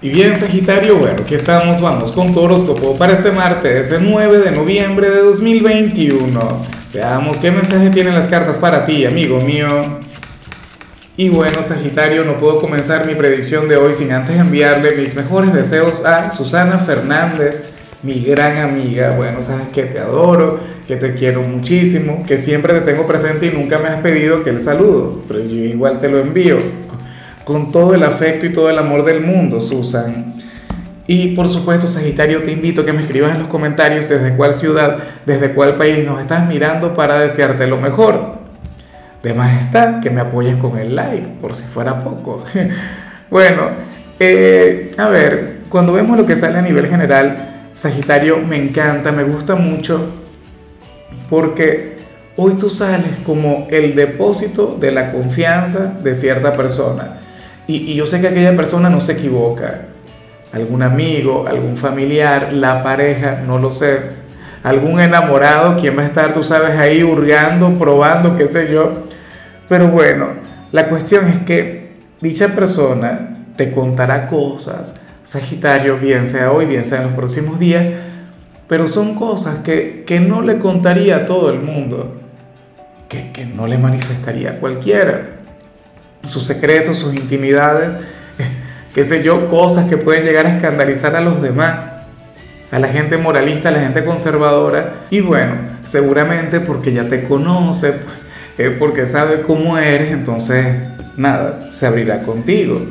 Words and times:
Y 0.00 0.10
bien, 0.10 0.36
Sagitario, 0.36 0.96
bueno, 0.96 1.16
aquí 1.24 1.34
estamos, 1.34 1.80
vamos 1.80 2.12
con 2.12 2.32
tu 2.32 2.38
horóscopo 2.38 2.96
para 2.96 3.14
este 3.14 3.32
martes, 3.32 3.90
el 3.90 4.08
9 4.08 4.38
de 4.38 4.52
noviembre 4.52 5.10
de 5.10 5.22
2021. 5.22 6.40
Veamos 6.94 7.38
qué 7.38 7.50
mensaje 7.50 7.90
tienen 7.90 8.14
las 8.14 8.28
cartas 8.28 8.58
para 8.58 8.84
ti, 8.84 9.04
amigo 9.04 9.40
mío. 9.40 9.66
Y 11.16 11.30
bueno, 11.30 11.64
Sagitario, 11.64 12.24
no 12.24 12.38
puedo 12.38 12.60
comenzar 12.60 13.08
mi 13.08 13.16
predicción 13.16 13.68
de 13.68 13.76
hoy 13.76 13.92
sin 13.92 14.12
antes 14.12 14.36
enviarle 14.36 14.94
mis 14.94 15.16
mejores 15.16 15.52
deseos 15.52 16.04
a 16.04 16.30
Susana 16.30 16.78
Fernández, 16.78 17.64
mi 18.04 18.20
gran 18.20 18.58
amiga. 18.58 19.16
Bueno, 19.16 19.42
sabes 19.42 19.66
que 19.74 19.82
te 19.82 19.98
adoro, 19.98 20.60
que 20.86 20.94
te 20.94 21.14
quiero 21.14 21.42
muchísimo, 21.42 22.24
que 22.24 22.38
siempre 22.38 22.72
te 22.72 22.82
tengo 22.82 23.04
presente 23.04 23.46
y 23.46 23.50
nunca 23.50 23.78
me 23.78 23.88
has 23.88 24.00
pedido 24.00 24.44
que 24.44 24.50
el 24.50 24.60
saludo, 24.60 25.22
pero 25.26 25.40
yo 25.40 25.56
igual 25.56 25.98
te 25.98 26.08
lo 26.08 26.20
envío 26.20 26.56
con 27.48 27.72
todo 27.72 27.94
el 27.94 28.02
afecto 28.02 28.44
y 28.44 28.52
todo 28.52 28.68
el 28.68 28.78
amor 28.78 29.06
del 29.06 29.22
mundo, 29.22 29.62
Susan. 29.62 30.34
Y 31.06 31.28
por 31.28 31.48
supuesto, 31.48 31.88
Sagitario, 31.88 32.42
te 32.42 32.52
invito 32.52 32.82
a 32.82 32.84
que 32.84 32.92
me 32.92 33.00
escribas 33.00 33.34
en 33.34 33.38
los 33.38 33.48
comentarios 33.48 34.06
desde 34.06 34.36
cuál 34.36 34.52
ciudad, 34.52 34.98
desde 35.24 35.54
cuál 35.54 35.76
país 35.76 36.06
nos 36.06 36.20
estás 36.20 36.46
mirando 36.46 36.92
para 36.92 37.18
desearte 37.18 37.66
lo 37.66 37.78
mejor. 37.78 38.34
De 39.22 39.32
más 39.32 39.62
está 39.62 39.98
que 40.02 40.10
me 40.10 40.20
apoyes 40.20 40.58
con 40.58 40.78
el 40.78 40.94
like, 40.94 41.26
por 41.40 41.54
si 41.54 41.62
fuera 41.62 42.04
poco. 42.04 42.44
bueno, 43.30 43.70
eh, 44.20 44.90
a 44.98 45.08
ver, 45.08 45.60
cuando 45.70 45.94
vemos 45.94 46.18
lo 46.18 46.26
que 46.26 46.36
sale 46.36 46.58
a 46.58 46.62
nivel 46.62 46.86
general, 46.86 47.70
Sagitario 47.72 48.40
me 48.40 48.62
encanta, 48.62 49.10
me 49.10 49.22
gusta 49.22 49.54
mucho, 49.54 50.04
porque 51.30 51.96
hoy 52.36 52.56
tú 52.60 52.68
sales 52.68 53.16
como 53.24 53.68
el 53.70 53.94
depósito 53.94 54.76
de 54.78 54.92
la 54.92 55.12
confianza 55.12 55.96
de 56.04 56.14
cierta 56.14 56.52
persona. 56.52 57.20
Y, 57.68 57.94
yo 57.94 58.06
sé 58.06 58.20
que 58.20 58.28
aquella 58.28 58.56
persona 58.56 58.88
no 58.88 58.98
se 58.98 59.12
equivoca. 59.12 59.82
Algún 60.52 60.82
amigo, 60.82 61.46
algún 61.46 61.76
familiar, 61.76 62.52
la 62.54 62.82
pareja, 62.82 63.42
no 63.46 63.58
lo 63.58 63.70
sé. 63.70 64.00
Algún 64.62 64.98
enamorado, 65.00 65.76
quien 65.76 65.96
va 65.96 66.02
a 66.02 66.06
estar, 66.06 66.32
tú 66.32 66.42
sabes, 66.42 66.76
ahí 66.78 67.02
hurgando, 67.04 67.78
probando, 67.78 68.36
qué 68.36 68.46
sé 68.46 68.72
yo. 68.72 69.04
Pero 69.68 69.88
bueno, 69.88 70.28
la 70.72 70.88
cuestión 70.88 71.28
es 71.28 71.40
que 71.40 71.90
dicha 72.22 72.54
persona 72.54 73.44
te 73.56 73.70
contará 73.70 74.26
cosas, 74.26 75.02
Sagitario, 75.22 75.98
bien 75.98 76.24
sea 76.24 76.52
hoy, 76.52 76.64
bien 76.64 76.86
sea 76.86 77.00
en 77.02 77.08
los 77.08 77.12
próximos 77.12 77.58
días, 77.58 77.84
pero 78.66 78.88
son 78.88 79.14
cosas 79.14 79.58
que, 79.58 80.04
que 80.06 80.20
no 80.20 80.40
le 80.40 80.58
contaría 80.58 81.16
a 81.16 81.26
todo 81.26 81.52
el 81.52 81.60
mundo, 81.60 82.16
que, 83.10 83.30
que 83.32 83.44
no 83.44 83.66
le 83.66 83.76
manifestaría 83.76 84.52
a 84.52 84.54
cualquiera 84.54 85.37
sus 86.24 86.44
secretos, 86.44 86.98
sus 86.98 87.14
intimidades, 87.14 87.96
qué 88.94 89.04
sé 89.04 89.22
yo, 89.22 89.48
cosas 89.48 89.88
que 89.88 89.96
pueden 89.96 90.24
llegar 90.24 90.46
a 90.46 90.56
escandalizar 90.56 91.16
a 91.16 91.20
los 91.20 91.40
demás, 91.42 91.92
a 92.70 92.78
la 92.78 92.88
gente 92.88 93.16
moralista, 93.16 93.68
a 93.68 93.72
la 93.72 93.80
gente 93.80 94.04
conservadora. 94.04 95.06
Y 95.10 95.20
bueno, 95.20 95.54
seguramente 95.84 96.60
porque 96.60 96.92
ya 96.92 97.08
te 97.08 97.24
conoce, 97.24 97.94
eh, 98.58 98.76
porque 98.78 99.06
sabe 99.06 99.42
cómo 99.42 99.78
eres, 99.78 100.12
entonces 100.12 100.76
nada, 101.16 101.72
se 101.72 101.86
abrirá 101.86 102.22
contigo. 102.22 102.86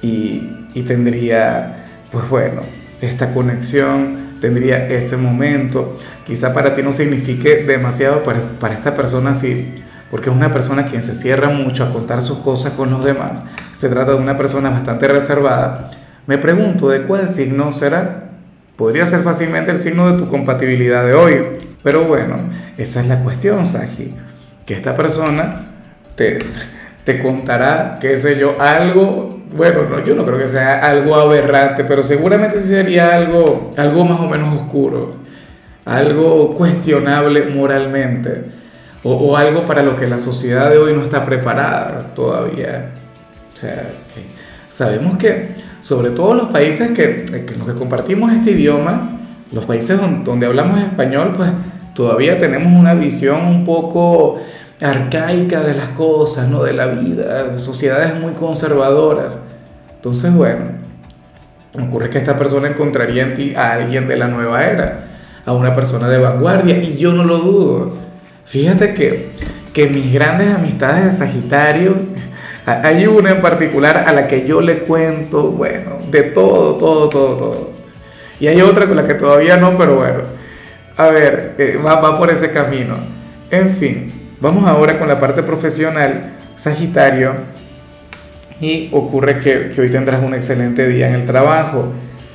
Y, 0.00 0.54
tendría, 0.86 1.86
pues 2.12 2.28
bueno, 2.28 2.62
esta 3.00 3.32
conexión, 3.32 4.38
tendría 4.40 4.88
ese 4.88 5.16
momento. 5.16 5.98
Quizá 6.24 6.54
para 6.54 6.76
ti 6.76 6.84
no 6.84 6.92
signifique 6.92 7.64
demasiado, 7.64 8.22
para, 8.22 8.40
para 8.60 8.74
esta 8.74 8.94
persona 8.94 9.34
sí 9.34 9.82
porque 10.10 10.30
es 10.30 10.36
una 10.36 10.52
persona 10.52 10.86
quien 10.86 11.02
se 11.02 11.14
cierra 11.14 11.48
mucho 11.48 11.84
a 11.84 11.90
contar 11.90 12.22
sus 12.22 12.38
cosas 12.38 12.72
con 12.72 12.90
los 12.90 13.04
demás. 13.04 13.42
Se 13.72 13.88
trata 13.88 14.12
de 14.12 14.18
una 14.18 14.36
persona 14.36 14.70
bastante 14.70 15.06
reservada. 15.06 15.90
Me 16.26 16.38
pregunto 16.38 16.88
de 16.88 17.02
cuál 17.02 17.32
signo 17.32 17.72
será. 17.72 18.30
Podría 18.76 19.04
ser 19.06 19.20
fácilmente 19.20 19.70
el 19.70 19.76
signo 19.76 20.10
de 20.10 20.18
tu 20.18 20.28
compatibilidad 20.28 21.04
de 21.04 21.14
hoy. 21.14 21.44
Pero 21.82 22.04
bueno, 22.04 22.36
esa 22.76 23.00
es 23.00 23.08
la 23.08 23.22
cuestión, 23.22 23.66
Saji. 23.66 24.14
Que 24.64 24.74
esta 24.74 24.96
persona 24.96 25.66
te, 26.14 26.38
te 27.04 27.22
contará, 27.22 27.98
qué 28.00 28.18
sé 28.18 28.38
yo, 28.38 28.56
algo, 28.60 29.42
bueno, 29.54 29.84
no, 29.90 30.04
yo 30.04 30.14
no 30.14 30.24
creo 30.24 30.38
que 30.38 30.48
sea 30.48 30.86
algo 30.86 31.14
aberrante, 31.14 31.84
pero 31.84 32.02
seguramente 32.02 32.60
sería 32.60 33.14
algo, 33.14 33.72
algo 33.76 34.04
más 34.04 34.20
o 34.20 34.28
menos 34.28 34.60
oscuro, 34.60 35.14
algo 35.86 36.54
cuestionable 36.54 37.46
moralmente 37.46 38.57
o, 39.04 39.36
algo 39.36 39.64
para 39.64 39.82
lo 39.82 39.96
que 39.96 40.06
la 40.06 40.18
sociedad 40.18 40.70
de 40.70 40.78
hoy 40.78 40.92
no 40.92 41.02
está 41.02 41.24
preparada 41.24 42.14
todavía. 42.14 42.90
O 43.54 43.56
sea, 43.56 43.90
sabemos 44.68 45.16
que 45.16 45.54
sobre 45.80 46.10
todo 46.10 46.34
los 46.34 46.48
países 46.48 46.90
que, 46.90 47.24
los 47.56 47.66
que 47.66 47.74
compartimos 47.74 48.32
este 48.32 48.52
idioma, 48.52 49.20
los 49.52 49.64
países 49.64 49.98
donde, 50.24 50.46
hablamos 50.46 50.80
español, 50.80 51.34
pues 51.36 51.50
todavía 51.94 52.38
tenemos 52.38 52.78
una 52.78 52.94
visión 52.94 53.46
un 53.46 53.64
poco 53.64 54.38
arcaica 54.80 55.62
de 55.62 55.74
las 55.74 55.90
cosas, 55.90 56.48
¿no? 56.48 56.62
De 56.62 56.72
la 56.72 56.86
vida, 56.86 57.58
sociedades 57.58 58.18
muy 58.20 58.32
conservadoras. 58.32 59.42
Entonces, 59.96 60.34
bueno, 60.34 60.66
ocurre 61.80 62.10
que 62.10 62.18
esta 62.18 62.36
persona 62.36 62.68
encontraría 62.68 63.22
en 63.24 63.34
ti 63.34 63.54
a 63.54 63.72
alguien 63.72 64.06
de 64.06 64.16
la 64.16 64.28
nueva 64.28 64.64
era, 64.64 65.06
a 65.44 65.52
una 65.52 65.74
persona 65.74 66.08
de 66.08 66.18
vanguardia, 66.18 66.78
y 66.82 66.96
yo 66.96 67.12
no 67.12 67.24
lo 67.24 67.38
dudo. 67.38 68.07
Fíjate 68.48 68.94
que, 68.94 69.30
que 69.74 69.88
mis 69.88 70.12
grandes 70.12 70.48
amistades 70.48 71.04
de 71.04 71.12
Sagitario, 71.12 71.96
hay 72.64 73.06
una 73.06 73.30
en 73.30 73.40
particular 73.40 74.04
a 74.06 74.12
la 74.12 74.26
que 74.26 74.46
yo 74.46 74.60
le 74.60 74.80
cuento, 74.80 75.50
bueno, 75.50 75.98
de 76.10 76.22
todo, 76.22 76.76
todo, 76.76 77.08
todo, 77.08 77.36
todo. 77.36 77.70
Y 78.40 78.46
hay 78.46 78.60
otra 78.62 78.86
con 78.86 78.96
la 78.96 79.06
que 79.06 79.14
todavía 79.14 79.56
no, 79.56 79.76
pero 79.76 79.96
bueno, 79.96 80.20
a 80.96 81.06
ver, 81.08 81.54
eh, 81.58 81.78
va, 81.84 82.00
va 82.00 82.18
por 82.18 82.30
ese 82.30 82.50
camino. 82.50 82.96
En 83.50 83.70
fin, 83.70 84.12
vamos 84.40 84.66
ahora 84.66 84.98
con 84.98 85.08
la 85.08 85.18
parte 85.18 85.42
profesional, 85.42 86.36
Sagitario. 86.56 87.34
Y 88.60 88.88
ocurre 88.92 89.38
que, 89.38 89.70
que 89.70 89.80
hoy 89.80 89.90
tendrás 89.90 90.22
un 90.22 90.34
excelente 90.34 90.88
día 90.88 91.08
en 91.08 91.14
el 91.14 91.26
trabajo. 91.26 91.92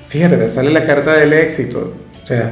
Fíjate, 0.10 0.38
te 0.38 0.48
sale 0.48 0.70
la 0.70 0.86
carta 0.86 1.14
del 1.14 1.34
éxito. 1.34 1.94
O 2.24 2.26
sea, 2.26 2.52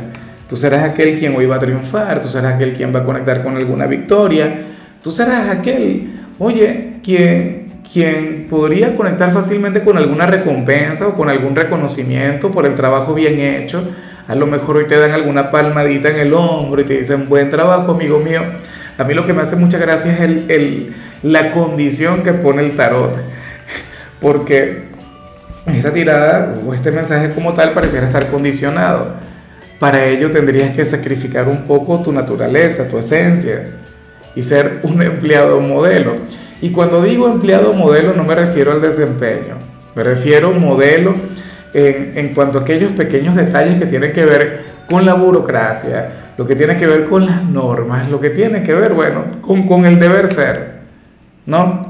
Tú 0.52 0.58
serás 0.58 0.84
aquel 0.84 1.18
quien 1.18 1.34
hoy 1.34 1.46
va 1.46 1.56
a 1.56 1.60
triunfar, 1.60 2.20
tú 2.20 2.28
serás 2.28 2.56
aquel 2.56 2.74
quien 2.74 2.94
va 2.94 3.00
a 3.00 3.04
conectar 3.04 3.42
con 3.42 3.56
alguna 3.56 3.88
victoria, 3.88 4.54
tú 5.02 5.10
serás 5.10 5.48
aquel, 5.48 6.10
oye, 6.40 6.96
quien, 7.02 7.72
quien 7.90 8.48
podría 8.50 8.94
conectar 8.98 9.32
fácilmente 9.32 9.82
con 9.82 9.98
alguna 9.98 10.26
recompensa 10.26 11.08
o 11.08 11.16
con 11.16 11.30
algún 11.30 11.56
reconocimiento 11.56 12.52
por 12.52 12.66
el 12.66 12.76
trabajo 12.76 13.14
bien 13.14 13.40
hecho. 13.40 13.82
A 14.28 14.36
lo 14.36 14.46
mejor 14.46 14.76
hoy 14.76 14.88
te 14.88 15.00
dan 15.00 15.12
alguna 15.12 15.52
palmadita 15.52 16.10
en 16.10 16.18
el 16.18 16.34
hombro 16.34 16.82
y 16.82 16.84
te 16.84 16.98
dicen, 16.98 17.30
buen 17.30 17.50
trabajo, 17.50 17.94
amigo 17.94 18.20
mío. 18.20 18.42
A 18.98 19.06
mí 19.06 19.14
lo 19.14 19.26
que 19.26 19.32
me 19.32 19.44
hace 19.44 19.56
mucha 19.56 19.78
gracia 19.78 20.12
es 20.12 20.20
el, 20.20 20.52
el, 20.52 20.94
la 21.24 21.52
condición 21.52 22.24
que 22.24 22.34
pone 22.34 22.62
el 22.62 22.76
tarot. 22.76 23.16
Porque 24.20 24.84
esta 25.66 25.94
tirada 25.94 26.56
o 26.68 26.74
este 26.74 26.92
mensaje 26.92 27.32
como 27.32 27.54
tal 27.54 27.72
pareciera 27.72 28.06
estar 28.06 28.28
condicionado 28.28 29.31
para 29.82 30.06
ello 30.06 30.30
tendrías 30.30 30.76
que 30.76 30.86
sacrificar 30.86 31.50
un 31.50 31.64
poco 31.64 32.04
tu 32.04 32.12
naturaleza, 32.12 32.88
tu 32.88 33.00
esencia 33.00 33.64
y 34.36 34.44
ser 34.44 34.82
un 34.84 35.02
empleado 35.02 35.60
modelo. 35.60 36.18
Y 36.62 36.70
cuando 36.70 37.02
digo 37.02 37.28
empleado 37.28 37.74
modelo 37.74 38.14
no 38.14 38.24
me 38.24 38.36
refiero 38.36 38.72
al 38.74 38.80
desempeño, 38.80 39.56
me 39.96 40.04
refiero 40.04 40.52
modelo 40.52 41.16
en, 41.74 42.16
en 42.16 42.36
cuanto 42.36 42.60
a 42.60 42.62
aquellos 42.62 42.92
pequeños 42.92 43.36
detalles 43.36 43.80
que 43.80 43.88
tienen 43.88 44.14
que 44.14 44.24
ver 44.24 44.66
con 44.88 45.04
la 45.04 45.16
burocracia, 45.16 46.34
lo 46.38 46.46
que 46.46 46.56
tiene 46.56 46.78
que 46.78 46.86
ver 46.86 47.06
con 47.06 47.26
las 47.26 47.44
normas, 47.44 48.08
lo 48.08 48.20
que 48.20 48.30
tiene 48.30 48.62
que 48.62 48.76
ver, 48.76 48.94
bueno, 48.94 49.42
con, 49.42 49.66
con 49.66 49.88
el 49.88 50.00
deber 50.00 50.28
ser, 50.28 50.74
¿no? 51.48 51.90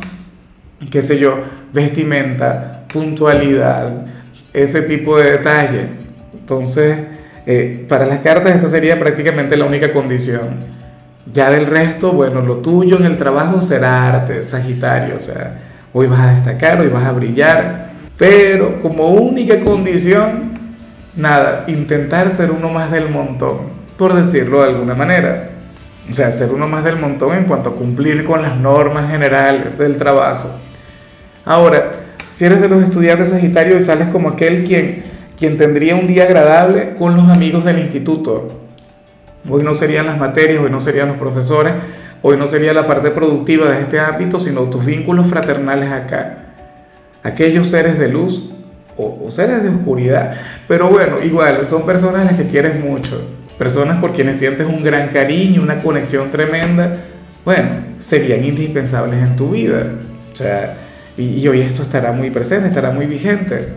Qué 0.90 1.02
sé 1.02 1.20
yo, 1.20 1.40
vestimenta, 1.74 2.86
puntualidad, 2.88 4.06
ese 4.54 4.84
tipo 4.84 5.20
de 5.20 5.32
detalles. 5.32 6.00
Entonces, 6.34 6.98
eh, 7.46 7.86
para 7.90 8.06
las 8.06 8.20
cartas 8.20 8.56
esa 8.56 8.68
sería 8.68 9.00
prácticamente 9.00 9.58
la 9.58 9.66
única 9.66 9.92
condición. 9.92 10.82
Ya 11.32 11.50
del 11.50 11.68
resto, 11.68 12.12
bueno, 12.12 12.42
lo 12.42 12.58
tuyo 12.58 12.98
en 12.98 13.06
el 13.06 13.18
trabajo 13.18 13.62
será 13.62 14.08
arte, 14.08 14.44
Sagitario, 14.44 15.16
o 15.18 15.20
sea, 15.20 15.60
hoy 15.94 16.08
vas 16.08 16.20
a 16.20 16.34
destacar, 16.34 16.82
hoy 16.82 16.90
vas 16.90 17.06
a 17.06 17.12
brillar, 17.12 17.92
pero 18.18 18.80
como 18.80 19.10
única 19.10 19.60
condición, 19.62 20.60
nada, 21.16 21.66
intentar 21.68 22.32
ser 22.32 22.52
uno 22.52 22.70
más 22.70 22.92
del 22.92 23.10
montón, 23.10 23.60
por 23.98 24.14
decirlo 24.14 24.62
de 24.62 24.70
alguna 24.70 24.96
manera. 24.96 25.50
O 26.10 26.14
sea, 26.14 26.32
ser 26.32 26.52
uno 26.52 26.68
más 26.68 26.84
del 26.84 26.98
montón 26.98 27.38
en 27.38 27.46
cuanto 27.46 27.70
a 27.70 27.76
cumplir 27.76 28.24
con 28.24 28.42
las 28.42 28.58
normas 28.58 29.10
generales 29.10 29.78
del 29.78 29.98
trabajo. 29.98 30.50
Ahora, 31.46 31.92
si 32.30 32.46
eres 32.46 32.62
de 32.62 32.68
los 32.68 32.84
estudiantes 32.84 33.30
Sagitario 33.30 33.78
y 33.78 33.82
sales 33.82 34.10
como 34.10 34.30
aquel 34.30 34.64
quien 34.64 35.04
quien 35.42 35.58
tendría 35.58 35.96
un 35.96 36.06
día 36.06 36.26
agradable 36.26 36.94
con 36.94 37.18
los 37.18 37.28
amigos 37.28 37.66
del 37.66 37.80
instituto. 37.80 38.60
Hoy 39.50 39.64
no 39.64 39.74
serían 39.74 40.06
las 40.06 40.20
materias, 40.20 40.62
hoy 40.64 40.70
no 40.70 40.80
serían 40.80 41.08
los 41.08 41.18
profesores, 41.18 41.74
hoy 42.22 42.38
no 42.38 42.46
sería 42.46 42.76
la 42.76 42.86
parte 42.86 43.10
productiva 43.10 43.72
de 43.72 43.82
este 43.82 44.00
ámbito, 44.00 44.40
sino 44.40 44.62
tus 44.66 44.86
vínculos 44.86 45.26
fraternales 45.26 45.92
acá. 45.92 46.54
Aquellos 47.24 47.72
seres 47.72 47.98
de 47.98 48.10
luz 48.10 48.52
o, 48.96 49.32
seres 49.32 49.64
de 49.64 49.70
oscuridad. 49.70 50.36
Pero 50.68 50.90
bueno, 50.90 51.16
igual, 51.24 51.66
son 51.66 51.88
personas 51.88 52.22
a 52.22 52.26
las 52.26 52.36
que 52.38 52.46
quieres 52.46 52.80
mucho, 52.80 53.20
personas 53.58 54.00
por 54.00 54.14
quienes 54.14 54.38
sientes 54.38 54.68
un 54.68 54.84
gran 54.84 55.08
cariño, 55.08 55.64
una 55.64 55.80
conexión 55.82 56.30
tremenda, 56.30 56.98
bueno, 57.44 57.68
serían 57.98 58.46
indispensables 58.46 59.20
en 59.20 59.36
tu 59.36 59.50
vida. 59.50 59.88
O 60.32 60.36
sea, 60.36 60.78
y, 61.18 61.48
hoy 61.48 61.62
esto 61.62 61.82
estará 61.82 62.12
muy 62.12 62.30
presente, 62.30 62.68
estará 62.68 62.92
muy 62.92 63.08
vigente. 63.08 63.70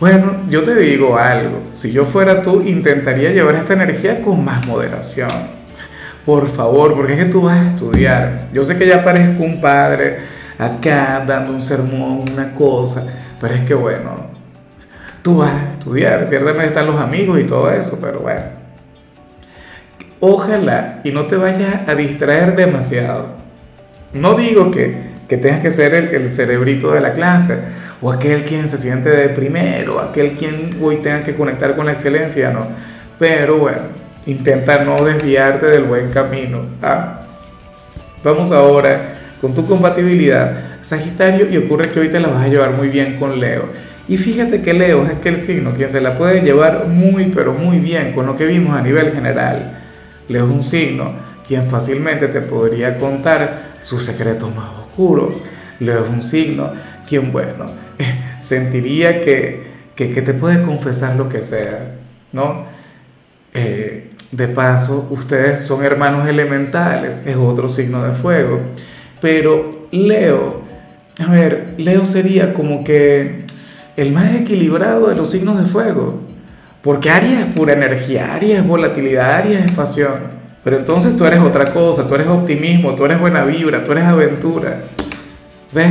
Bueno, 0.00 0.46
yo 0.48 0.64
te 0.64 0.74
digo 0.76 1.18
algo, 1.18 1.64
si 1.72 1.92
yo 1.92 2.06
fuera 2.06 2.40
tú, 2.40 2.62
intentaría 2.62 3.32
llevar 3.32 3.56
esta 3.56 3.74
energía 3.74 4.22
con 4.22 4.42
más 4.42 4.66
moderación. 4.66 5.28
Por 6.24 6.48
favor, 6.48 6.94
porque 6.94 7.12
es 7.12 7.18
que 7.18 7.30
tú 7.30 7.42
vas 7.42 7.58
a 7.58 7.68
estudiar. 7.68 8.48
Yo 8.50 8.64
sé 8.64 8.78
que 8.78 8.86
ya 8.86 9.04
parezco 9.04 9.42
un 9.42 9.60
padre 9.60 10.20
acá 10.58 11.22
dando 11.26 11.52
un 11.52 11.60
sermón, 11.60 12.30
una 12.32 12.54
cosa, 12.54 13.04
pero 13.38 13.54
es 13.54 13.60
que 13.60 13.74
bueno, 13.74 14.26
tú 15.22 15.36
vas 15.38 15.52
a 15.52 15.72
estudiar, 15.72 16.24
ciertamente 16.24 16.68
están 16.68 16.86
los 16.86 16.98
amigos 16.98 17.38
y 17.38 17.44
todo 17.44 17.70
eso, 17.70 17.98
pero 18.00 18.20
bueno. 18.20 18.60
Ojalá 20.18 21.00
y 21.04 21.12
no 21.12 21.26
te 21.26 21.36
vayas 21.36 21.86
a 21.86 21.94
distraer 21.94 22.56
demasiado. 22.56 23.26
No 24.14 24.32
digo 24.34 24.70
que, 24.70 25.10
que 25.28 25.36
tengas 25.36 25.60
que 25.60 25.70
ser 25.70 25.92
el, 25.92 26.08
el, 26.14 26.28
cerebrito 26.30 26.92
de 26.92 27.00
la 27.00 27.12
clase, 27.12 27.62
o 28.02 28.10
aquel 28.10 28.44
quien 28.44 28.66
se 28.66 28.78
siente 28.78 29.10
de 29.10 29.28
primero, 29.30 30.00
aquel 30.00 30.32
quien 30.32 30.78
hoy 30.82 30.96
tenga 30.96 31.22
que 31.22 31.34
conectar 31.34 31.76
con 31.76 31.86
la 31.86 31.92
excelencia, 31.92 32.50
no. 32.50 32.66
Pero 33.18 33.58
bueno, 33.58 33.82
intenta 34.26 34.84
no 34.84 35.04
desviarte 35.04 35.66
del 35.66 35.84
buen 35.84 36.10
camino. 36.10 36.62
¿ah? 36.82 37.22
Vamos 38.24 38.52
ahora 38.52 39.14
con 39.40 39.54
tu 39.54 39.66
compatibilidad, 39.66 40.80
Sagitario, 40.80 41.50
y 41.50 41.58
ocurre 41.58 41.90
que 41.90 42.00
hoy 42.00 42.08
te 42.08 42.20
la 42.20 42.28
vas 42.28 42.44
a 42.44 42.48
llevar 42.48 42.72
muy 42.72 42.88
bien 42.88 43.16
con 43.18 43.38
Leo. 43.38 43.64
Y 44.08 44.16
fíjate 44.16 44.62
que 44.62 44.72
Leo 44.72 45.04
es 45.04 45.16
aquel 45.16 45.38
signo 45.38 45.72
quien 45.72 45.88
se 45.88 46.00
la 46.00 46.16
puede 46.16 46.40
llevar 46.40 46.86
muy, 46.86 47.26
pero 47.26 47.52
muy 47.52 47.78
bien 47.78 48.12
con 48.12 48.26
lo 48.26 48.36
que 48.36 48.46
vimos 48.46 48.76
a 48.76 48.82
nivel 48.82 49.12
general. 49.12 49.78
Leo 50.28 50.46
es 50.46 50.50
un 50.50 50.62
signo 50.62 51.12
quien 51.46 51.66
fácilmente 51.66 52.28
te 52.28 52.40
podría 52.40 52.96
contar 52.98 53.74
sus 53.82 54.04
secretos 54.04 54.54
más 54.54 54.70
oscuros. 54.78 55.42
Leo 55.78 56.04
es 56.04 56.08
un 56.08 56.22
signo 56.22 56.72
quien, 57.08 57.32
bueno, 57.32 57.66
sentiría 58.40 59.20
que, 59.20 59.70
que, 59.94 60.22
te 60.22 60.34
puede 60.34 60.62
confesar 60.62 61.16
lo 61.16 61.28
que 61.28 61.42
sea, 61.42 61.96
¿no? 62.32 62.64
Eh, 63.52 64.10
de 64.32 64.48
paso, 64.48 65.08
ustedes 65.10 65.60
son 65.62 65.84
hermanos 65.84 66.28
elementales, 66.28 67.26
es 67.26 67.36
otro 67.36 67.68
signo 67.68 68.04
de 68.04 68.12
fuego. 68.12 68.60
Pero 69.20 69.88
Leo, 69.90 70.62
a 71.18 71.30
ver, 71.30 71.74
Leo 71.78 72.06
sería 72.06 72.54
como 72.54 72.84
que 72.84 73.44
el 73.96 74.12
más 74.12 74.34
equilibrado 74.34 75.08
de 75.08 75.16
los 75.16 75.30
signos 75.30 75.58
de 75.58 75.66
fuego. 75.66 76.20
Porque 76.82 77.10
Aries 77.10 77.40
es 77.40 77.54
pura 77.54 77.74
energía, 77.74 78.34
Aries 78.34 78.60
es 78.60 78.66
volatilidad, 78.66 79.34
Aries 79.34 79.66
es 79.66 79.72
pasión. 79.72 80.40
Pero 80.64 80.78
entonces 80.78 81.16
tú 81.16 81.24
eres 81.24 81.40
otra 81.40 81.72
cosa, 81.72 82.06
tú 82.06 82.14
eres 82.14 82.28
optimismo, 82.28 82.94
tú 82.94 83.04
eres 83.04 83.18
buena 83.20 83.44
vibra, 83.44 83.84
tú 83.84 83.92
eres 83.92 84.04
aventura. 84.04 84.84
¿Ves? 85.72 85.88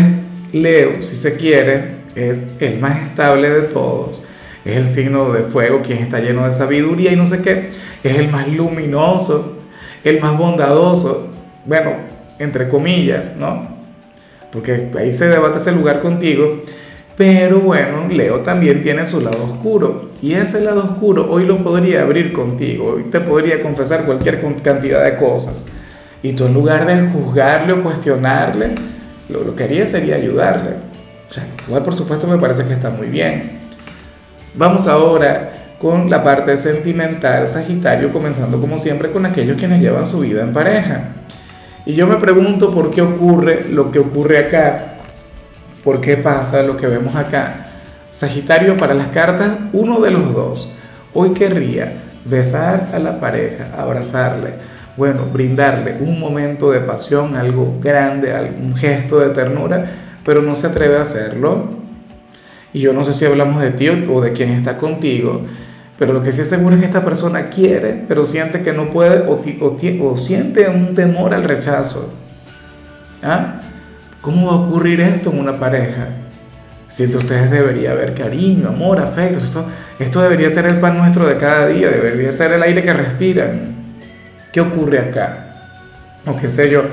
Leo, 0.52 1.02
si 1.02 1.16
se 1.16 1.38
quiere, 1.38 1.99
es 2.20 2.56
el 2.60 2.80
más 2.80 3.08
estable 3.08 3.50
de 3.50 3.62
todos. 3.64 4.22
Es 4.66 4.76
el 4.76 4.88
signo 4.88 5.32
de 5.32 5.44
fuego 5.44 5.82
quien 5.82 6.00
está 6.00 6.20
lleno 6.20 6.46
de 6.46 6.52
sabiduría 6.52 7.12
y 7.12 7.16
no 7.16 7.28
sé 7.28 7.42
qué. 7.42 7.70
Es 8.04 8.18
el 8.18 8.30
más 8.30 8.48
luminoso, 8.48 9.58
el 10.04 10.20
más 10.22 10.38
bondadoso. 10.38 11.30
Bueno, 11.66 11.92
entre 12.40 12.70
comillas, 12.70 13.36
¿no? 13.38 13.78
Porque 14.52 14.90
ahí 14.98 15.14
se 15.14 15.28
debate 15.28 15.58
ese 15.58 15.72
lugar 15.72 16.02
contigo. 16.02 16.64
Pero 17.16 17.60
bueno, 17.60 18.08
Leo 18.10 18.40
también 18.40 18.82
tiene 18.82 19.06
su 19.06 19.20
lado 19.20 19.44
oscuro. 19.44 20.10
Y 20.22 20.34
ese 20.34 20.62
lado 20.62 20.84
oscuro 20.84 21.30
hoy 21.30 21.46
lo 21.46 21.58
podría 21.58 22.02
abrir 22.02 22.32
contigo. 22.32 22.96
Hoy 22.96 23.04
te 23.12 23.20
podría 23.20 23.62
confesar 23.62 24.06
cualquier 24.06 24.42
cantidad 24.62 25.04
de 25.04 25.18
cosas. 25.18 25.68
Y 26.24 26.34
tú 26.34 26.46
en 26.46 26.54
lugar 26.54 26.86
de 26.86 27.10
juzgarle 27.10 27.74
o 27.74 27.84
cuestionarle, 27.84 28.70
lo, 29.30 29.44
lo 29.44 29.56
que 29.56 29.64
haría 29.64 29.86
sería 29.86 30.16
ayudarle. 30.16 30.89
Igual 31.68 31.84
por 31.84 31.96
supuesto 31.96 32.28
me 32.28 32.38
parece 32.38 32.66
que 32.66 32.74
está 32.74 32.90
muy 32.90 33.08
bien. 33.08 33.60
Vamos 34.56 34.88
ahora 34.88 35.52
con 35.80 36.10
la 36.10 36.24
parte 36.24 36.58
sentimental, 36.58 37.48
Sagitario, 37.48 38.12
comenzando 38.12 38.60
como 38.60 38.78
siempre 38.78 39.12
con 39.12 39.26
aquellos 39.26 39.58
quienes 39.58 39.82
llevan 39.82 40.06
su 40.06 40.20
vida 40.20 40.42
en 40.42 40.54
pareja. 40.54 41.04
Y 41.86 41.94
yo 41.94 42.08
me 42.08 42.18
pregunto 42.18 42.72
por 42.74 42.92
qué 42.92 43.02
ocurre 43.02 43.66
lo 43.70 43.92
que 43.92 44.00
ocurre 44.00 44.40
acá, 44.40 44.96
por 45.84 46.02
qué 46.02 46.18
pasa 46.18 46.64
lo 46.64 46.76
que 46.76 46.88
vemos 46.88 47.16
acá. 47.16 47.68
Sagitario 48.12 48.76
para 48.76 48.94
las 48.94 49.08
cartas, 49.08 49.52
uno 49.72 50.00
de 50.02 50.12
los 50.12 50.34
dos. 50.34 50.74
Hoy 51.14 51.32
querría 51.32 51.94
besar 52.26 52.90
a 52.94 53.00
la 53.00 53.20
pareja, 53.20 53.70
abrazarle, 53.78 54.54
bueno, 54.98 55.22
brindarle 55.32 55.98
un 56.02 56.20
momento 56.20 56.72
de 56.72 56.82
pasión, 56.82 57.36
algo 57.36 57.80
grande, 57.80 58.34
algún 58.34 58.76
gesto 58.76 59.20
de 59.20 59.30
ternura, 59.30 60.09
pero 60.30 60.44
no 60.44 60.54
se 60.54 60.68
atreve 60.68 60.96
a 60.96 61.02
hacerlo. 61.02 61.70
Y 62.72 62.82
yo 62.82 62.94
no 62.94 63.04
sé 63.04 63.14
si 63.14 63.26
hablamos 63.26 63.64
de 63.64 63.72
ti 63.72 63.90
o 63.90 64.22
de 64.22 64.32
quien 64.32 64.52
está 64.52 64.78
contigo, 64.78 65.42
pero 65.98 66.14
lo 66.14 66.22
que 66.22 66.32
sí 66.32 66.42
es 66.42 66.50
seguro 66.50 66.76
es 66.76 66.82
que 66.82 66.86
esta 66.86 67.04
persona 67.04 67.50
quiere, 67.50 68.06
pero 68.08 68.28
siente 68.28 68.62
que 68.62 68.72
no 68.72 68.92
puede 68.92 69.28
o, 69.28 69.42
o, 70.04 70.18
siente 70.18 70.70
un 70.70 70.94
temor 70.94 71.34
al 71.34 71.44
rechazo. 71.46 72.14
¿Ah? 73.24 73.62
¿Cómo 74.22 74.46
va 74.46 74.54
a 74.54 74.68
ocurrir 74.68 75.02
esto 75.02 75.32
en 75.32 75.40
una 75.40 75.60
pareja? 75.60 76.10
Si 76.88 77.06
entre 77.06 77.22
ustedes 77.22 77.50
debería 77.50 77.94
haber 77.94 78.14
cariño, 78.14 78.68
amor, 78.68 79.00
afecto, 79.00 79.40
esto, 79.40 79.66
esto 79.98 80.22
debería 80.22 80.52
ser 80.52 80.68
el 80.68 80.78
pan 80.78 80.96
nuestro 80.96 81.26
de 81.26 81.38
cada 81.38 81.66
día, 81.66 81.90
debería 81.90 82.32
ser 82.32 82.52
el 82.52 82.62
aire 82.62 82.84
que 82.84 82.94
respiran. 82.94 83.74
¿Qué 84.54 84.62
ocurre 84.62 85.00
acá? 85.00 85.56
O 86.28 86.38
qué 86.38 86.48
sé 86.48 86.70
yo, 86.70 86.84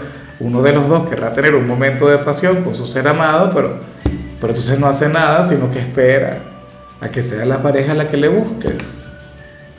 uno 0.41 0.63
de 0.63 0.73
los 0.73 0.89
dos 0.89 1.09
querrá 1.09 1.33
tener 1.33 1.55
un 1.55 1.67
momento 1.67 2.09
de 2.09 2.19
pasión 2.19 2.63
con 2.63 2.75
su 2.75 2.87
ser 2.87 3.09
amado, 3.09 3.51
pero, 3.55 3.81
pero 4.41 4.53
entonces 4.53 4.79
no 4.79 4.87
hace 4.87 5.09
nada, 5.09 5.43
sino 5.43 5.71
que 5.71 5.79
espera 5.79 6.39
a 7.01 7.09
que 7.09 7.23
sea 7.23 7.45
la 7.45 7.63
pareja 7.63 7.95
la 7.95 8.09
que 8.09 8.17
le 8.17 8.29
busque. 8.29 8.69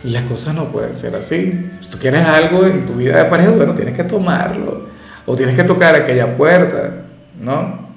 Y 0.04 0.12
las 0.12 0.24
cosas 0.24 0.56
no 0.56 0.71
pueden 0.71 0.95
ser 0.95 1.15
así. 1.15 1.69
Si 1.81 1.89
tú 1.89 1.98
quieres 1.98 2.25
algo 2.25 2.65
en 2.65 2.86
tu 2.86 2.94
vida 2.94 3.24
de 3.24 3.30
pareja, 3.30 3.51
bueno, 3.51 3.74
tienes 3.74 3.95
que 3.95 4.04
tomarlo. 4.04 4.88
O 5.25 5.36
tienes 5.36 5.56
que 5.56 5.63
tocar 5.63 5.95
aquella 5.95 6.38
puerta, 6.38 7.06
¿no? 7.39 7.88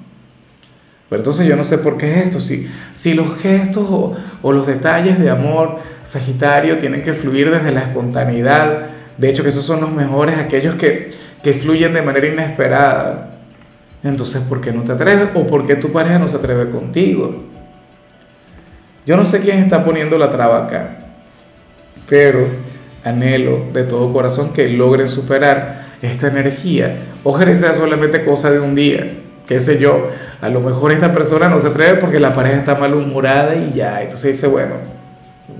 Pero 1.09 1.19
entonces 1.19 1.47
yo 1.47 1.55
no 1.55 1.63
sé 1.63 1.77
por 1.77 1.97
qué 1.97 2.11
es 2.11 2.25
esto. 2.25 2.39
Si, 2.39 2.69
si 2.93 3.13
los 3.13 3.37
gestos 3.37 3.85
o, 3.89 4.15
o 4.41 4.51
los 4.51 4.65
detalles 4.65 5.19
de 5.19 5.29
amor 5.29 5.79
Sagitario 6.03 6.79
tienen 6.79 7.03
que 7.03 7.13
fluir 7.13 7.51
desde 7.51 7.71
la 7.71 7.81
espontaneidad. 7.81 8.87
De 9.17 9.29
hecho, 9.29 9.43
que 9.43 9.49
esos 9.49 9.65
son 9.65 9.81
los 9.81 9.91
mejores, 9.91 10.37
aquellos 10.39 10.75
que, 10.75 11.11
que 11.43 11.53
fluyen 11.53 11.93
de 11.93 12.01
manera 12.01 12.27
inesperada. 12.27 13.37
Entonces, 14.03 14.41
¿por 14.41 14.61
qué 14.61 14.71
no 14.71 14.83
te 14.83 14.91
atreves? 14.91 15.29
¿O 15.35 15.45
por 15.45 15.65
qué 15.65 15.75
tu 15.75 15.91
pareja 15.91 16.19
no 16.19 16.27
se 16.27 16.37
atreve 16.37 16.69
contigo? 16.69 17.43
Yo 19.05 19.17
no 19.17 19.25
sé 19.25 19.39
quién 19.41 19.59
está 19.59 19.83
poniendo 19.83 20.17
la 20.17 20.29
traba 20.29 20.65
acá 20.65 21.01
pero 22.11 22.45
anhelo 23.05 23.67
de 23.71 23.85
todo 23.85 24.11
corazón 24.11 24.51
que 24.51 24.67
logren 24.67 25.07
superar 25.07 25.93
esta 26.01 26.27
energía. 26.27 26.93
Ojalá 27.23 27.55
sea 27.55 27.73
solamente 27.73 28.25
cosa 28.25 28.51
de 28.51 28.59
un 28.59 28.75
día, 28.75 29.13
qué 29.47 29.61
sé 29.61 29.79
yo, 29.79 30.09
a 30.41 30.49
lo 30.49 30.59
mejor 30.59 30.91
esta 30.91 31.13
persona 31.13 31.47
no 31.47 31.61
se 31.61 31.69
atreve 31.69 31.99
porque 31.99 32.19
la 32.19 32.35
pareja 32.35 32.57
está 32.57 32.75
malhumorada 32.75 33.55
y 33.55 33.71
ya, 33.75 34.01
entonces 34.01 34.33
dice, 34.33 34.47
bueno, 34.47 34.73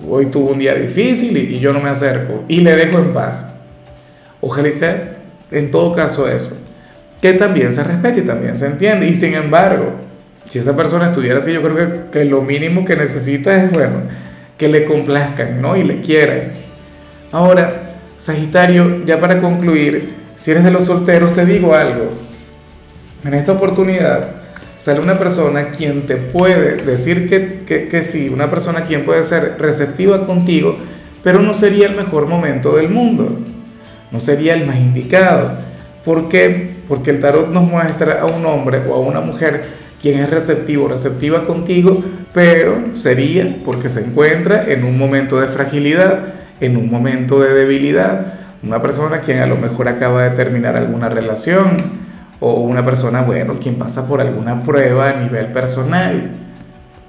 hoy 0.10 0.26
tuvo 0.26 0.52
un 0.52 0.60
día 0.60 0.74
difícil 0.74 1.38
y, 1.38 1.58
yo 1.60 1.72
no 1.72 1.80
me 1.80 1.90
acerco 1.90 2.44
y 2.50 2.60
le 2.60 2.76
dejo 2.76 3.00
en 3.00 3.14
paz. 3.14 3.50
Ojalá 4.42 4.70
sea 4.74 5.21
en 5.52 5.70
todo 5.70 5.94
caso 5.94 6.28
eso, 6.28 6.58
que 7.22 7.34
también 7.34 7.72
se 7.72 7.84
respete 7.84 8.22
y 8.22 8.24
también 8.24 8.56
se 8.56 8.68
entiende. 8.68 9.08
Y 9.08 9.14
sin 9.14 9.34
embargo, 9.34 9.94
si 10.48 10.60
esa 10.60 10.76
persona 10.76 11.08
estuviera 11.08 11.38
así, 11.38 11.54
yo 11.54 11.62
creo 11.62 11.76
que, 11.76 12.20
que 12.20 12.26
lo 12.26 12.42
mínimo 12.42 12.84
que 12.84 12.96
necesita 12.96 13.64
es, 13.64 13.72
bueno, 13.72 14.04
que 14.58 14.68
le 14.68 14.86
complazcan, 14.86 15.62
¿no? 15.62 15.76
Y 15.76 15.84
le 15.84 16.02
quieran. 16.02 16.44
Ahora, 17.32 17.98
Sagitario, 18.18 19.04
ya 19.06 19.20
para 19.20 19.42
concluir, 19.42 20.14
si 20.36 20.52
eres 20.52 20.64
de 20.64 20.72
los 20.72 20.86
solteros, 20.86 21.34
te 21.34 21.46
digo 21.46 21.74
algo. 21.74 22.12
En 23.24 23.34
esta 23.34 23.54
oportunidad 23.54 24.30
sale 24.76 25.00
una 25.00 25.18
persona 25.18 25.70
quien 25.70 26.06
te 26.08 26.18
puede 26.18 26.84
decir 26.84 27.30
que, 27.30 27.64
que, 27.66 27.88
que 27.88 28.04
sí, 28.04 28.30
una 28.30 28.50
persona 28.50 28.86
quien 28.86 29.06
puede 29.06 29.24
ser 29.24 29.56
receptiva 29.60 30.26
contigo, 30.26 30.78
pero 31.24 31.40
no 31.40 31.54
sería 31.54 31.88
el 31.88 31.96
mejor 31.96 32.28
momento 32.28 32.76
del 32.76 32.90
mundo, 32.90 33.40
no 34.12 34.20
sería 34.20 34.54
el 34.54 34.66
más 34.66 34.78
indicado. 34.78 35.52
¿Por 36.04 36.30
qué? 36.30 36.76
Porque 36.88 37.12
el 37.12 37.20
tarot 37.20 37.50
nos 37.50 37.64
muestra 37.64 38.22
a 38.22 38.26
un 38.26 38.46
hombre 38.46 38.82
o 38.90 38.96
a 38.96 39.00
una 39.00 39.22
mujer 39.22 39.64
quien 40.02 40.20
es 40.20 40.30
receptivo, 40.30 40.88
receptiva 40.88 41.46
contigo, 41.46 42.04
pero 42.34 42.82
sería 42.96 43.58
porque 43.64 43.88
se 43.88 44.06
encuentra 44.06 44.66
en 44.72 44.84
un 44.84 44.98
momento 44.98 45.40
de 45.40 45.48
fragilidad, 45.48 46.34
en 46.60 46.76
un 46.76 46.90
momento 46.90 47.40
de 47.40 47.54
debilidad, 47.54 48.34
una 48.64 48.82
persona 48.82 49.22
quien 49.22 49.40
a 49.40 49.48
lo 49.48 49.58
mejor 49.58 49.88
acaba 49.88 50.24
de 50.24 50.32
terminar 50.32 50.76
alguna 50.76 51.10
relación 51.10 52.02
o 52.40 52.56
una 52.62 52.84
persona, 52.84 53.22
bueno, 53.22 53.60
quien 53.60 53.76
pasa 53.76 54.08
por 54.08 54.22
alguna 54.22 54.64
prueba 54.64 55.10
a 55.10 55.22
nivel 55.22 55.48
personal. 55.48 56.32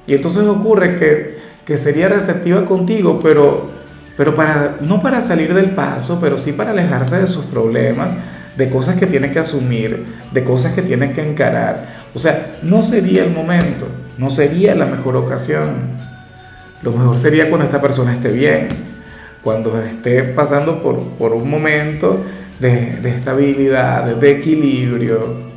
Y 0.07 0.15
entonces 0.15 0.45
ocurre 0.45 0.97
que, 0.97 1.39
que 1.65 1.77
sería 1.79 2.09
receptiva 2.09 2.65
contigo, 2.67 3.21
pero, 3.23 3.71
pero 4.17 4.35
para, 4.35 4.77
no 4.81 5.01
para 5.01 5.21
salir 5.21 5.55
del 5.55 5.71
paso, 5.71 6.19
pero 6.21 6.39
sí 6.39 6.53
para 6.53 6.71
alejarse 6.71 7.19
de 7.19 7.27
sus 7.27 7.45
problemas, 7.47 8.17
de 8.57 8.69
cosas 8.69 8.97
que 8.97 9.07
tiene 9.07 9.31
que 9.31 9.39
asumir, 9.39 10.05
de 10.31 10.45
cosas 10.45 10.75
que 10.75 10.83
tiene 10.83 11.13
que 11.13 11.23
encarar. 11.23 11.87
O 12.15 12.19
sea, 12.19 12.53
no 12.63 12.83
sería 12.83 13.25
el 13.25 13.31
momento, 13.31 13.87
no 14.19 14.31
sería 14.31 14.75
la 14.75 14.87
mejor 14.87 15.17
ocasión. 15.17 15.97
Lo 16.83 16.93
mejor 16.93 17.19
sería 17.19 17.49
cuando 17.49 17.65
esta 17.65 17.81
persona 17.81 18.13
esté 18.13 18.31
bien, 18.31 18.69
cuando 19.43 19.81
esté 19.81 20.23
pasando 20.23 20.83
por, 20.83 21.01
por 21.13 21.33
un 21.33 21.49
momento 21.49 22.23
de, 22.61 22.99
de 23.01 23.11
estabilidad, 23.11 24.05
de 24.05 24.31
equilibrio, 24.31 25.53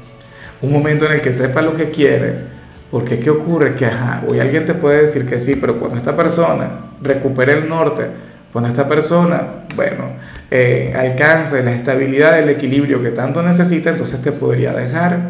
un 0.62 0.72
momento 0.72 1.06
en 1.06 1.14
el 1.14 1.22
que 1.22 1.34
sepa 1.34 1.62
lo 1.62 1.76
que 1.76 1.90
quiere. 1.90 2.56
Porque 2.92 3.20
¿qué 3.20 3.30
ocurre? 3.30 3.76
Que 3.76 3.90
hoy 4.28 4.40
alguien 4.40 4.66
te 4.66 4.74
puede 4.74 5.02
decir 5.02 5.28
que 5.28 5.38
sí, 5.40 5.58
pero 5.60 5.80
cuando 5.80 5.98
esta 5.98 6.16
persona 6.16 6.92
recupere 7.02 7.54
el 7.54 7.68
norte, 7.68 8.08
cuando 8.56 8.70
esta 8.70 8.88
persona, 8.88 9.66
bueno, 9.76 10.06
eh, 10.50 10.94
alcance 10.98 11.62
la 11.62 11.74
estabilidad, 11.74 12.40
el 12.40 12.48
equilibrio 12.48 13.04
que 13.04 13.10
tanto 13.10 13.44
necesita, 13.44 13.90
entonces 13.90 14.22
te 14.22 14.32
podría 14.32 14.72
dejar. 14.72 15.28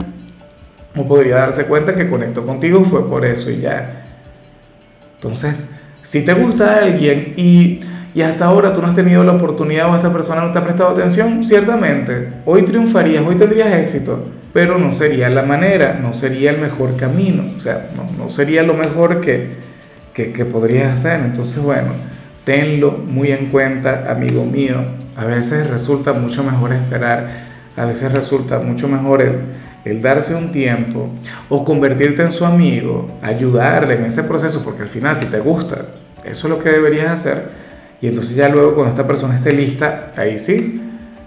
O 0.96 1.08
podría 1.08 1.38
darse 1.38 1.66
cuenta 1.66 1.96
que 1.96 2.08
conectó 2.08 2.46
contigo 2.46 2.86
fue 2.86 3.10
por 3.10 3.26
eso 3.26 3.50
y 3.50 3.62
ya. 3.62 4.06
Entonces, 5.16 5.72
si 6.04 6.24
te 6.24 6.36
gusta 6.36 6.78
alguien 6.78 7.34
y 7.36 7.80
y 8.14 8.22
hasta 8.22 8.46
ahora 8.46 8.76
tú 8.76 8.82
no 8.84 8.90
has 8.90 8.94
tenido 8.94 9.24
la 9.24 9.32
oportunidad 9.32 9.92
o 9.92 9.96
esta 9.96 10.14
persona 10.14 10.42
no 10.42 10.52
te 10.52 10.60
ha 10.60 10.64
prestado 10.64 10.92
atención, 10.92 11.44
ciertamente, 11.44 12.30
hoy 12.46 12.62
triunfarías, 12.62 13.26
hoy 13.26 13.38
tendrías 13.38 13.74
éxito, 13.74 14.28
pero 14.54 14.78
no 14.78 14.92
sería 14.92 15.30
la 15.32 15.42
manera, 15.42 16.00
no 16.00 16.14
sería 16.14 16.52
el 16.52 16.62
mejor 16.62 16.96
camino, 16.96 17.56
o 17.58 17.60
sea, 17.60 17.90
no, 17.96 18.06
no 18.16 18.30
sería 18.30 18.62
lo 18.62 18.76
mejor 18.76 19.20
que, 19.20 19.56
que, 20.14 20.32
que 20.32 20.46
podrías 20.46 20.94
hacer. 20.94 21.22
Entonces, 21.26 21.58
bueno, 21.64 21.94
tenlo 22.46 22.92
muy 22.92 23.32
en 23.32 23.48
cuenta, 23.48 24.10
amigo 24.10 24.46
mío. 24.46 24.78
A 25.18 25.26
veces 25.26 25.70
resulta 25.70 26.14
mucho 26.14 26.44
mejor 26.44 26.72
esperar, 26.74 27.30
a 27.76 27.86
veces 27.86 28.12
resulta 28.12 28.60
mucho 28.60 28.88
mejor 28.88 29.22
el, 29.84 30.02
darse 30.02 30.34
un 30.34 30.52
tiempo 30.52 31.10
o 31.50 31.66
convertirte 31.66 32.22
en 32.22 32.32
su 32.32 32.46
amigo, 32.46 33.20
ayudarle 33.22 33.96
en 33.96 34.06
ese 34.06 34.24
proceso, 34.24 34.64
porque 34.64 34.84
al 34.84 34.88
final 34.88 35.16
si 35.16 35.26
te 35.26 35.40
gusta, 35.40 35.86
eso 36.24 36.48
es 36.48 36.52
lo 36.52 36.60
que 36.60 36.70
deberías 36.70 37.12
hacer 37.12 37.66
y 38.02 38.08
entonces 38.08 38.36
ya 38.36 38.50
luego 38.50 38.74
cuando 38.76 38.92
esta 38.92 39.08
persona 39.08 39.36
esté 39.36 39.54
lista, 39.54 40.14
ahí 40.16 40.38
sí, 40.38 40.82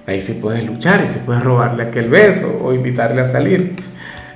ahí 0.07 0.21
sí 0.21 0.39
puedes 0.41 0.65
luchar 0.65 1.03
y 1.05 1.09
sí 1.09 1.21
puedes 1.25 1.43
robarle 1.43 1.85
aquel 1.85 2.09
beso 2.09 2.61
o 2.63 2.73
invitarle 2.73 3.21
a 3.21 3.25
salir. 3.25 3.77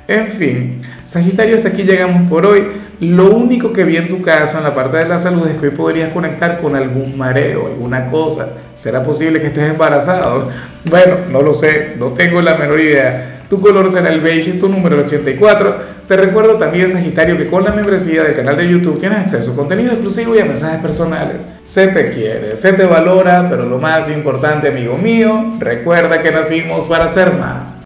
En 0.08 0.28
fin, 0.28 0.80
Sagitario, 1.04 1.56
hasta 1.56 1.68
aquí 1.68 1.82
llegamos 1.82 2.28
por 2.28 2.46
hoy. 2.46 2.64
Lo 3.02 3.34
único 3.34 3.72
que 3.72 3.82
vi 3.82 3.96
en 3.96 4.08
tu 4.08 4.22
caso 4.22 4.58
en 4.58 4.62
la 4.62 4.76
parte 4.76 4.98
de 4.98 5.08
la 5.08 5.18
salud 5.18 5.44
es 5.48 5.56
que 5.56 5.66
hoy 5.66 5.72
podrías 5.72 6.12
conectar 6.12 6.60
con 6.60 6.76
algún 6.76 7.18
mareo, 7.18 7.66
alguna 7.66 8.06
cosa. 8.06 8.58
¿Será 8.76 9.02
posible 9.02 9.40
que 9.40 9.48
estés 9.48 9.70
embarazado? 9.70 10.48
Bueno, 10.84 11.16
no 11.28 11.42
lo 11.42 11.52
sé, 11.52 11.96
no 11.98 12.12
tengo 12.12 12.40
la 12.40 12.54
menor 12.54 12.78
idea. 12.80 13.42
Tu 13.50 13.60
color 13.60 13.90
será 13.90 14.08
el 14.12 14.20
beige 14.20 14.50
y 14.50 14.58
tu 14.60 14.68
número 14.68 15.00
84. 15.00 15.76
Te 16.06 16.16
recuerdo 16.16 16.58
también, 16.58 16.88
Sagitario, 16.88 17.36
que 17.36 17.48
con 17.48 17.64
la 17.64 17.72
membresía 17.72 18.22
del 18.22 18.36
canal 18.36 18.56
de 18.56 18.68
YouTube 18.68 19.00
tienes 19.00 19.18
acceso 19.18 19.52
a 19.52 19.56
contenido 19.56 19.90
exclusivo 19.90 20.36
y 20.36 20.38
a 20.38 20.44
mensajes 20.44 20.80
personales. 20.80 21.48
Se 21.64 21.88
te 21.88 22.12
quiere, 22.12 22.54
se 22.54 22.72
te 22.72 22.84
valora, 22.84 23.48
pero 23.50 23.66
lo 23.66 23.78
más 23.78 24.08
importante, 24.10 24.68
amigo 24.68 24.96
mío, 24.96 25.54
recuerda 25.58 26.22
que 26.22 26.30
nacimos 26.30 26.86
para 26.86 27.08
ser 27.08 27.32
más. 27.32 27.78